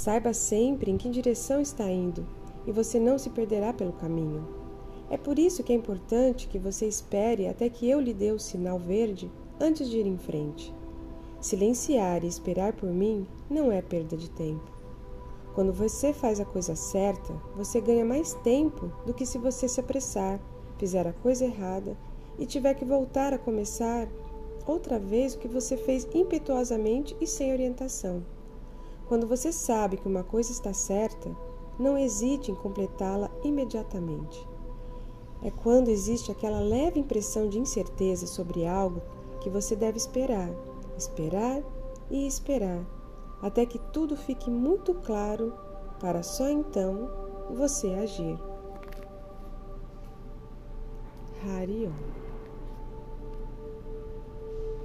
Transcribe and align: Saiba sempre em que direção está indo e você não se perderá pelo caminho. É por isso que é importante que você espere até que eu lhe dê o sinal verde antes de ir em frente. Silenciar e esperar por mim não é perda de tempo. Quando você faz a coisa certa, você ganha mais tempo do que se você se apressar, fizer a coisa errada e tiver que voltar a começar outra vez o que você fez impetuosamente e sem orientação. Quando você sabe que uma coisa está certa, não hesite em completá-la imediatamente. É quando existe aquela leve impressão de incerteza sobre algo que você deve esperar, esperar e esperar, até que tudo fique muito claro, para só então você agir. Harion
Saiba 0.00 0.32
sempre 0.32 0.90
em 0.90 0.96
que 0.96 1.10
direção 1.10 1.60
está 1.60 1.86
indo 1.90 2.26
e 2.66 2.72
você 2.72 2.98
não 2.98 3.18
se 3.18 3.28
perderá 3.28 3.70
pelo 3.70 3.92
caminho. 3.92 4.48
É 5.10 5.18
por 5.18 5.38
isso 5.38 5.62
que 5.62 5.74
é 5.74 5.76
importante 5.76 6.48
que 6.48 6.58
você 6.58 6.86
espere 6.86 7.46
até 7.46 7.68
que 7.68 7.86
eu 7.86 8.00
lhe 8.00 8.14
dê 8.14 8.32
o 8.32 8.38
sinal 8.38 8.78
verde 8.78 9.30
antes 9.60 9.90
de 9.90 9.98
ir 9.98 10.06
em 10.06 10.16
frente. 10.16 10.74
Silenciar 11.38 12.24
e 12.24 12.28
esperar 12.28 12.72
por 12.72 12.88
mim 12.88 13.26
não 13.50 13.70
é 13.70 13.82
perda 13.82 14.16
de 14.16 14.30
tempo. 14.30 14.72
Quando 15.54 15.70
você 15.70 16.14
faz 16.14 16.40
a 16.40 16.46
coisa 16.46 16.74
certa, 16.74 17.34
você 17.54 17.78
ganha 17.78 18.02
mais 18.02 18.32
tempo 18.42 18.90
do 19.04 19.12
que 19.12 19.26
se 19.26 19.36
você 19.36 19.68
se 19.68 19.80
apressar, 19.80 20.40
fizer 20.78 21.06
a 21.06 21.12
coisa 21.12 21.44
errada 21.44 21.94
e 22.38 22.46
tiver 22.46 22.72
que 22.72 22.86
voltar 22.86 23.34
a 23.34 23.38
começar 23.38 24.08
outra 24.66 24.98
vez 24.98 25.34
o 25.34 25.38
que 25.38 25.46
você 25.46 25.76
fez 25.76 26.08
impetuosamente 26.14 27.14
e 27.20 27.26
sem 27.26 27.52
orientação. 27.52 28.24
Quando 29.10 29.26
você 29.26 29.50
sabe 29.50 29.96
que 29.96 30.06
uma 30.06 30.22
coisa 30.22 30.52
está 30.52 30.72
certa, 30.72 31.36
não 31.76 31.98
hesite 31.98 32.52
em 32.52 32.54
completá-la 32.54 33.28
imediatamente. 33.42 34.48
É 35.42 35.50
quando 35.50 35.88
existe 35.88 36.30
aquela 36.30 36.60
leve 36.60 37.00
impressão 37.00 37.48
de 37.48 37.58
incerteza 37.58 38.28
sobre 38.28 38.64
algo 38.64 39.02
que 39.40 39.50
você 39.50 39.74
deve 39.74 39.98
esperar, 39.98 40.48
esperar 40.96 41.60
e 42.08 42.24
esperar, 42.24 42.86
até 43.42 43.66
que 43.66 43.80
tudo 43.80 44.16
fique 44.16 44.48
muito 44.48 44.94
claro, 44.94 45.52
para 45.98 46.22
só 46.22 46.48
então 46.48 47.10
você 47.52 47.88
agir. 47.94 48.38
Harion 51.44 51.90